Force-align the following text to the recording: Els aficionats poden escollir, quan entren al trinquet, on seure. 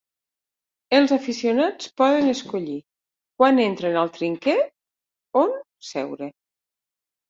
Els 0.99 1.13
aficionats 1.17 1.91
poden 2.03 2.33
escollir, 2.33 2.79
quan 3.45 3.63
entren 3.69 4.03
al 4.05 4.13
trinquet, 4.19 4.77
on 5.47 5.59
seure. 5.95 6.37